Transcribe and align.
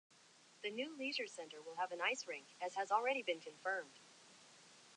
The 0.63 0.71
new 0.71 0.97
leisure 0.97 1.27
centre 1.27 1.61
will 1.61 1.75
have 1.75 1.91
an 1.91 2.01
ice 2.01 2.25
rink, 2.25 2.47
as 2.59 2.73
has 2.73 2.91
already 2.91 3.21
been 3.21 3.39
confirmed. 3.39 3.99